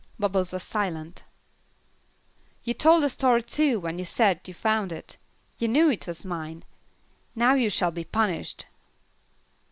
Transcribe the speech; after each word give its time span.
Bubbles 0.17 0.51
was 0.51 0.63
silent. 0.63 1.23
"You 2.63 2.73
told 2.73 3.03
a 3.03 3.09
story 3.09 3.43
too, 3.43 3.79
when 3.79 3.99
you 3.99 4.03
said 4.03 4.39
you 4.47 4.53
found 4.55 4.91
it; 4.91 5.17
you 5.59 5.67
knew 5.67 5.91
it 5.91 6.07
was 6.07 6.25
mine. 6.25 6.63
Now 7.35 7.53
you 7.53 7.69
shall 7.69 7.91
be 7.91 8.03
punished." 8.03 8.65